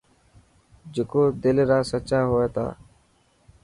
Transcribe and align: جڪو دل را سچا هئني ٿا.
جڪو 0.93 1.23
دل 1.43 1.57
را 1.69 1.79
سچا 1.91 2.19
هئني 2.29 2.47
ٿا. 2.55 2.67